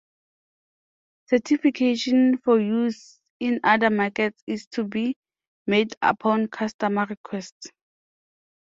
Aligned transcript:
Certification 1.27 2.39
for 2.39 2.59
use 2.59 3.19
in 3.39 3.59
other 3.63 3.91
markets 3.91 4.41
is 4.47 4.65
to 4.65 4.83
be 4.83 5.15
made 5.67 5.93
upon 6.01 6.47
customer 6.47 7.05
request. 7.07 7.71